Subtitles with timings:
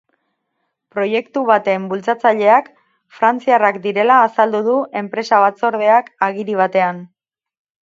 [0.95, 2.71] Proiektu baten bultzatzaileak
[3.19, 7.07] frantziarrak direla azaldu du enpresa-batzordeak agiri batean.